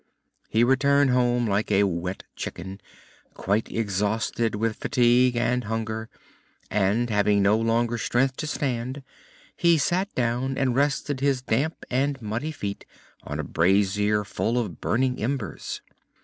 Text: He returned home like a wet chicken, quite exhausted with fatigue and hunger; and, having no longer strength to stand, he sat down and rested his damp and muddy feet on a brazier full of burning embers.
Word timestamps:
He 0.49 0.63
returned 0.63 1.11
home 1.11 1.45
like 1.45 1.71
a 1.71 1.83
wet 1.83 2.23
chicken, 2.35 2.81
quite 3.35 3.71
exhausted 3.71 4.55
with 4.55 4.77
fatigue 4.77 5.35
and 5.35 5.65
hunger; 5.65 6.09
and, 6.71 7.11
having 7.11 7.43
no 7.43 7.55
longer 7.55 7.99
strength 7.99 8.35
to 8.37 8.47
stand, 8.47 9.03
he 9.55 9.77
sat 9.77 10.11
down 10.15 10.57
and 10.57 10.75
rested 10.75 11.19
his 11.19 11.43
damp 11.43 11.85
and 11.91 12.19
muddy 12.19 12.49
feet 12.51 12.83
on 13.25 13.39
a 13.39 13.43
brazier 13.43 14.23
full 14.23 14.57
of 14.57 14.81
burning 14.81 15.21
embers. 15.21 15.81